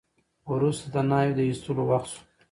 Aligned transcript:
وروسته 0.51 0.85
د 0.93 0.95
ناوې 1.09 1.33
د 1.35 1.39
ایستلو 1.47 1.83
وخت 1.91 2.09
شو. 2.13 2.21